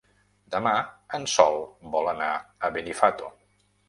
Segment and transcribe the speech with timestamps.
[0.53, 0.71] Demà
[1.17, 1.57] en Sol
[1.95, 2.31] vol anar
[2.69, 3.31] a Benifato.